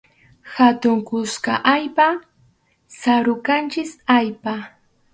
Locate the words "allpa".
1.73-2.07, 4.19-4.53